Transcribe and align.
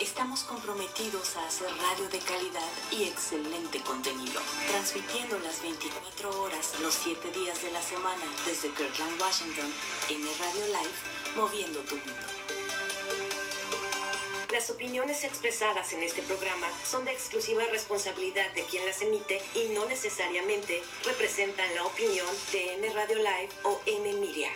Estamos 0.00 0.42
comprometidos 0.42 1.36
a 1.36 1.46
hacer 1.46 1.68
radio 1.68 2.08
de 2.08 2.18
calidad 2.18 2.68
y 2.90 3.04
excelente 3.04 3.80
contenido, 3.82 4.40
transmitiendo 4.68 5.38
las 5.38 5.62
24 5.62 6.42
horas, 6.42 6.80
los 6.80 6.92
7 6.92 7.30
días 7.30 7.62
de 7.62 7.70
la 7.70 7.80
semana 7.80 8.24
desde 8.44 8.70
Kirkland, 8.70 9.20
Washington, 9.20 9.72
en 10.10 10.22
Radio 10.40 10.66
Live, 10.66 11.36
moviendo 11.36 11.78
tu 11.82 11.94
mundo. 11.94 12.26
Las 14.50 14.70
opiniones 14.70 15.22
expresadas 15.22 15.92
en 15.92 16.02
este 16.02 16.22
programa 16.22 16.66
son 16.84 17.04
de 17.04 17.12
exclusiva 17.12 17.62
responsabilidad 17.70 18.52
de 18.54 18.64
quien 18.64 18.84
las 18.86 19.02
emite 19.02 19.40
y 19.54 19.68
no 19.72 19.86
necesariamente 19.86 20.82
representan 21.04 21.72
la 21.76 21.84
opinión 21.84 22.26
de 22.50 22.74
N 22.74 22.92
Radio 22.92 23.18
Live 23.18 23.50
o 23.62 23.80
N 23.86 24.14
Media. 24.14 24.50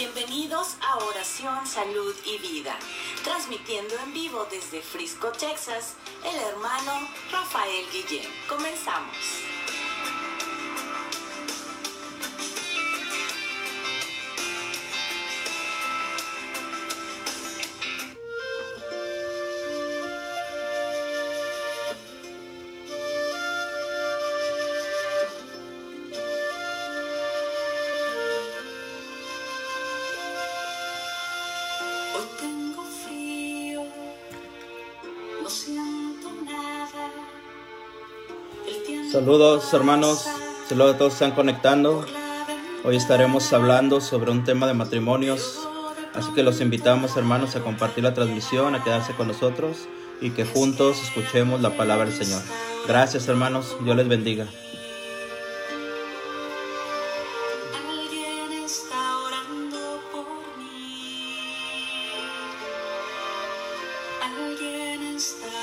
Bienvenidos 0.00 0.76
a 0.80 0.96
Oración, 1.04 1.66
Salud 1.66 2.14
y 2.24 2.38
Vida, 2.38 2.74
transmitiendo 3.22 3.94
en 3.98 4.14
vivo 4.14 4.46
desde 4.50 4.80
Frisco, 4.80 5.28
Texas, 5.28 5.92
el 6.24 6.40
hermano 6.40 7.06
Rafael 7.30 7.84
Guillén. 7.92 8.26
Comenzamos. 8.48 9.49
Saludos 39.10 39.74
hermanos, 39.74 40.24
saludos 40.68 40.94
a 40.94 40.98
todos 40.98 41.14
que 41.14 41.24
están 41.24 41.32
conectando. 41.32 42.06
Hoy 42.84 42.94
estaremos 42.94 43.52
hablando 43.52 44.00
sobre 44.00 44.30
un 44.30 44.44
tema 44.44 44.68
de 44.68 44.74
matrimonios, 44.74 45.66
así 46.14 46.30
que 46.32 46.44
los 46.44 46.60
invitamos 46.60 47.16
hermanos 47.16 47.56
a 47.56 47.60
compartir 47.60 48.04
la 48.04 48.14
transmisión, 48.14 48.76
a 48.76 48.84
quedarse 48.84 49.12
con 49.14 49.26
nosotros 49.26 49.88
y 50.20 50.30
que 50.30 50.44
juntos 50.44 51.02
escuchemos 51.02 51.60
la 51.60 51.76
palabra 51.76 52.04
del 52.04 52.14
Señor. 52.14 52.40
Gracias 52.86 53.26
hermanos, 53.26 53.76
Dios 53.82 53.96
les 53.96 54.06
bendiga. 54.06 54.46
Alguien 64.22 65.02
está 65.02 65.59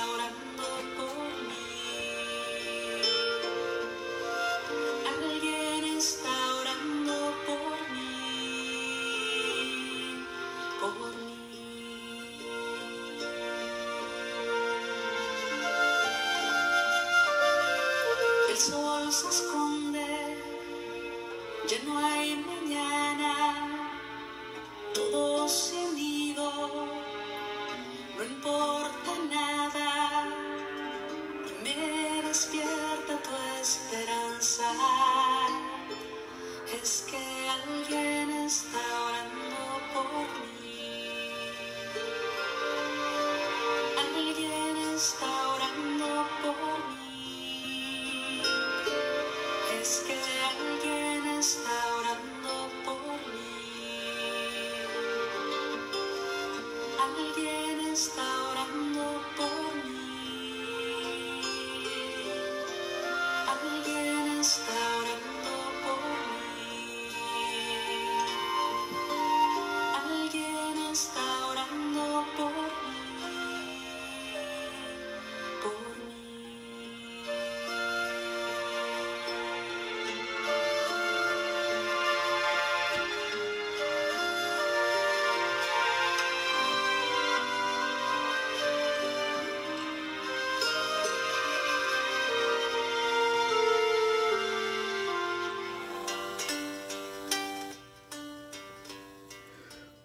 se 19.11 19.27
esconde. 19.29 20.05
Ya 21.69 21.77
no 21.85 21.97
hay 21.97 22.16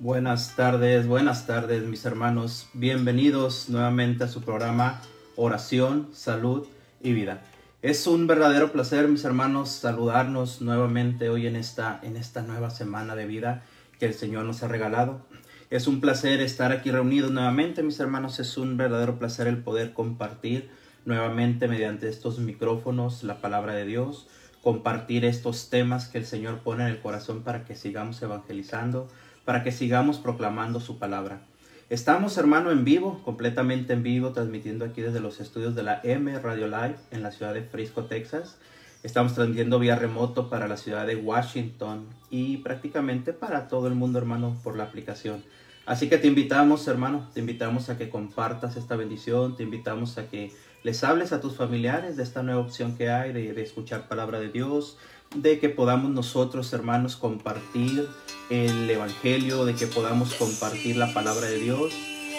Buenas 0.03 0.57
tardes, 0.57 1.07
buenas 1.07 1.47
tardes 1.47 1.85
mis 1.85 2.05
hermanos. 2.05 2.69
Bienvenidos 2.73 3.69
nuevamente 3.69 4.25
a 4.25 4.27
su 4.27 4.43
programa 4.43 5.01
Oración, 5.37 6.09
Salud 6.13 6.67
y 7.01 7.13
Vida. 7.13 7.45
Es 7.83 8.09
un 8.09 8.27
verdadero 8.27 8.73
placer 8.73 9.07
mis 9.07 9.23
hermanos 9.23 9.71
saludarnos 9.71 10.61
nuevamente 10.61 11.29
hoy 11.29 11.47
en 11.47 11.55
esta, 11.55 12.01
en 12.03 12.17
esta 12.17 12.43
nueva 12.43 12.71
semana 12.71 13.15
de 13.15 13.27
vida 13.27 13.63
que 14.01 14.07
el 14.07 14.15
Señor 14.15 14.45
nos 14.45 14.65
ha 14.65 14.67
regalado. 14.67 15.25
Es 15.71 15.87
un 15.87 16.01
placer 16.01 16.41
estar 16.41 16.73
aquí 16.73 16.91
reunidos 16.91 17.31
nuevamente 17.31 17.85
mis 17.85 18.01
hermanos. 18.01 18.41
Es 18.41 18.57
un 18.59 18.77
verdadero 18.77 19.21
placer 19.21 19.47
el 19.47 19.63
poder 19.63 19.93
compartir 19.93 20.69
nuevamente 21.05 21.69
mediante 21.69 22.09
estos 22.09 22.41
micrófonos 22.41 23.23
la 23.23 23.41
palabra 23.41 23.73
de 23.75 23.85
Dios, 23.85 24.27
compartir 24.65 25.25
estos 25.25 25.71
temas 25.71 26.09
que 26.09 26.19
el 26.19 26.27
Señor 26.27 26.59
pone 26.65 26.83
en 26.83 26.91
el 26.91 27.01
corazón 27.01 27.45
para 27.45 27.65
que 27.65 27.77
sigamos 27.77 28.21
evangelizando, 28.21 29.07
para 29.45 29.63
que 29.63 29.73
sigamos 29.73 30.19
proclamando 30.19 30.81
su 30.81 30.99
palabra. 30.99 31.43
Estamos, 31.91 32.39
hermano, 32.39 32.71
en 32.71 32.85
vivo, 32.85 33.21
completamente 33.25 33.93
en 33.93 34.03
vivo, 34.03 34.33
transmitiendo 34.33 34.85
aquí 34.85 35.03
desde 35.03 35.21
los 35.21 35.41
estudios 35.41 35.75
de 35.75 35.83
la 35.83 36.01
M 36.05 36.39
Radio 36.39 36.67
Live 36.67 36.97
en 37.11 37.23
la 37.23 37.33
ciudad 37.33 37.53
de 37.53 37.63
Frisco, 37.63 38.05
Texas. 38.05 38.59
Estamos 39.03 39.35
transmitiendo 39.35 39.79
vía 39.79 39.97
remoto 39.97 40.49
para 40.49 40.69
la 40.69 40.77
ciudad 40.77 41.07
de 41.07 41.17
Washington 41.17 42.07
y 42.31 42.59
prácticamente 42.59 43.33
para 43.33 43.69
todo 43.69 43.89
el 43.89 43.95
mundo, 43.95 44.19
hermano, 44.19 44.57
por 44.63 44.77
la 44.77 44.85
aplicación. 44.85 45.43
Así 45.85 46.09
que 46.09 46.19
te 46.19 46.29
invitamos, 46.29 46.87
hermano, 46.87 47.29
te 47.35 47.41
invitamos 47.41 47.91
a 47.91 47.99
que 47.99 48.09
compartas 48.09 48.77
esta 48.77 48.95
bendición, 48.95 49.57
te 49.57 49.65
invitamos 49.65 50.17
a 50.17 50.29
que 50.31 50.53
les 50.83 51.05
hables 51.05 51.33
a 51.33 51.41
tus 51.41 51.57
familiares 51.57 52.17
de 52.17 52.23
esta 52.23 52.43
nueva 52.43 52.61
opción 52.61 52.97
que 52.97 53.11
hay 53.11 53.33
de, 53.33 53.63
escuchar 53.63 54.09
palabra 54.09 54.41
de 54.41 54.49
Dios, 54.49 54.97
de 55.35 55.59
que 55.59 55.69
podamos 55.69 56.11
nosotros, 56.11 56.73
hermanos, 56.73 57.17
compartir 57.17 58.09
el 58.51 58.91
Evangelio, 58.91 59.65
de 59.65 59.75
que 59.75 59.87
podamos 59.87 60.35
compartir 60.35 60.97
la 60.97 61.13
palabra 61.15 61.47
de 61.47 61.59
Dios 61.59 61.93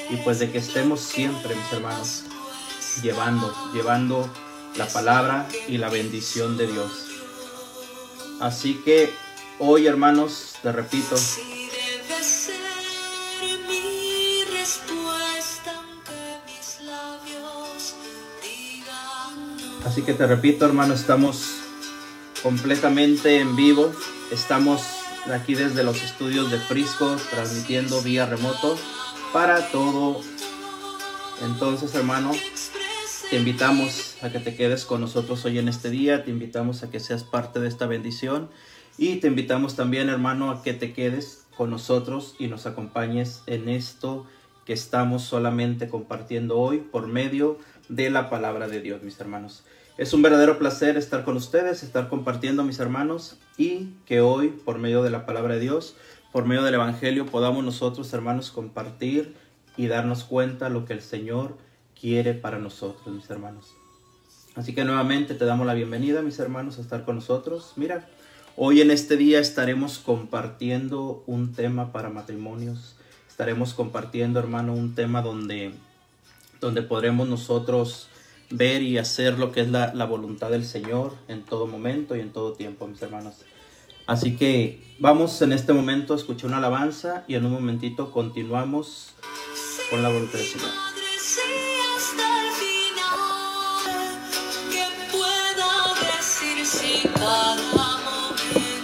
y 0.10 0.18
pues 0.18 0.40
de 0.40 0.52
que 0.52 0.58
estemos 0.58 1.00
siempre, 1.00 1.56
mis 1.56 1.72
hermanos, 1.72 2.26
llevando, 3.02 3.54
llevando 3.74 4.30
la 4.78 4.88
palabra 4.88 5.48
y 5.68 5.78
la 5.78 5.90
bendición 5.90 6.58
de 6.58 6.68
Dios. 6.68 7.08
Así 8.42 8.82
que 8.84 9.10
hoy, 9.60 9.88
hermanos, 9.88 10.56
te 10.62 10.72
repito, 10.72 11.16
Así 19.94 20.02
que 20.02 20.16
te 20.16 20.26
repito, 20.26 20.66
hermano, 20.66 20.96
estamos 20.96 21.60
completamente 22.42 23.38
en 23.38 23.56
vivo. 23.56 23.92
Estamos 24.32 24.82
aquí 25.32 25.54
desde 25.54 25.84
los 25.84 26.02
estudios 26.02 26.50
de 26.50 26.58
Frisco, 26.58 27.16
transmitiendo 27.30 28.02
vía 28.02 28.26
remoto 28.26 28.76
para 29.32 29.70
todo. 29.70 30.20
Entonces, 31.44 31.94
hermano, 31.94 32.32
te 33.30 33.38
invitamos 33.38 34.18
a 34.24 34.32
que 34.32 34.40
te 34.40 34.56
quedes 34.56 34.86
con 34.86 35.00
nosotros 35.00 35.46
hoy 35.46 35.60
en 35.60 35.68
este 35.68 35.92
día. 35.92 36.24
Te 36.24 36.32
invitamos 36.32 36.82
a 36.82 36.90
que 36.90 37.00
seas 37.00 37.24
parte 37.24 37.60
de 37.60 37.68
esta 37.68 37.86
bendición. 37.86 38.50
Y 38.98 39.18
te 39.18 39.28
invitamos 39.28 39.76
también, 39.76 40.10
hermano, 40.10 40.50
a 40.50 40.64
que 40.64 40.74
te 40.74 40.94
quedes 40.94 41.46
con 41.56 41.70
nosotros 41.70 42.34
y 42.40 42.48
nos 42.48 42.66
acompañes 42.66 43.44
en 43.46 43.70
esto 43.70 44.26
que 44.66 44.74
estamos 44.74 45.22
solamente 45.22 45.88
compartiendo 45.88 46.58
hoy 46.58 46.80
por 46.80 47.06
medio 47.06 47.60
de 47.90 48.10
la 48.10 48.32
palabra 48.32 48.68
de 48.68 48.82
Dios, 48.82 49.04
mis 49.04 49.20
hermanos. 49.20 49.64
Es 49.96 50.12
un 50.12 50.24
verdadero 50.24 50.58
placer 50.58 50.98
estar 50.98 51.24
con 51.24 51.38
ustedes, 51.38 51.84
estar 51.84 52.10
compartiendo, 52.10 52.64
mis 52.64 52.80
hermanos, 52.80 53.38
y 53.60 53.90
que 54.08 54.22
hoy, 54.22 54.48
por 54.48 54.80
medio 54.80 55.04
de 55.04 55.12
la 55.12 55.28
palabra 55.28 55.54
de 55.54 55.60
Dios, 55.60 55.96
por 56.32 56.46
medio 56.46 56.64
del 56.64 56.74
Evangelio, 56.74 57.28
podamos 57.28 57.64
nosotros, 57.64 58.12
hermanos, 58.12 58.50
compartir 58.50 59.36
y 59.78 59.86
darnos 59.86 60.24
cuenta 60.24 60.70
lo 60.70 60.86
que 60.86 60.94
el 60.94 61.02
Señor 61.04 61.60
quiere 62.00 62.34
para 62.34 62.58
nosotros, 62.58 63.06
mis 63.14 63.30
hermanos. 63.30 63.68
Así 64.56 64.74
que 64.74 64.84
nuevamente 64.84 65.36
te 65.36 65.46
damos 65.46 65.68
la 65.68 65.76
bienvenida, 65.76 66.24
mis 66.24 66.40
hermanos, 66.40 66.80
a 66.80 66.82
estar 66.82 67.06
con 67.06 67.18
nosotros. 67.18 67.74
Mira, 67.76 68.10
hoy 68.56 68.82
en 68.82 68.90
este 68.90 69.16
día 69.16 69.40
estaremos 69.40 70.00
compartiendo 70.00 71.24
un 71.28 71.54
tema 71.54 71.92
para 71.92 72.10
matrimonios. 72.10 72.96
Estaremos 73.30 73.76
compartiendo, 73.76 74.40
hermano, 74.40 74.74
un 74.74 74.96
tema 74.96 75.22
donde, 75.22 75.76
donde 76.60 76.82
podremos 76.82 77.28
nosotros 77.28 78.10
ver 78.50 78.82
y 78.82 78.98
hacer 78.98 79.40
lo 79.40 79.52
que 79.52 79.62
es 79.62 79.70
la, 79.70 79.94
la 79.94 80.06
voluntad 80.06 80.50
del 80.50 80.66
Señor 80.66 81.14
en 81.28 81.44
todo 81.44 81.68
momento 81.68 82.16
y 82.16 82.20
en 82.20 82.32
todo 82.32 82.54
tiempo, 82.54 82.88
mis 82.88 83.02
hermanos. 83.02 83.36
Así 84.06 84.36
que 84.36 84.82
vamos 85.00 85.42
en 85.42 85.54
este 85.54 85.72
momento 85.72 86.14
a 86.14 86.18
escuchar 86.18 86.48
una 86.48 86.58
alabanza 86.58 87.24
y 87.28 87.36
en 87.36 87.46
un 87.46 87.54
momentito 87.54 88.12
continuamos 88.12 89.14
con 89.90 90.04
la 90.04 90.10
voluntad 90.10 90.40
del 90.40 90.48
Señor. 90.48 90.70